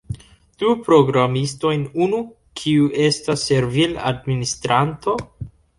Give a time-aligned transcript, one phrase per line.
[0.61, 2.23] Du programistojn unu,
[2.63, 5.19] kiu estas servil-administranto